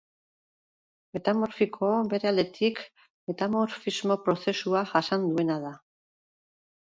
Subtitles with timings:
[1.17, 2.81] Metamorfiko, bere aldetik,
[3.31, 5.75] metamorfismo prozesua jasan duena da.